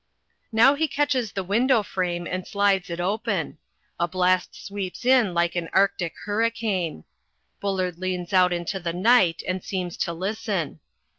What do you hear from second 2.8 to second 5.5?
it open. A blast sweeps in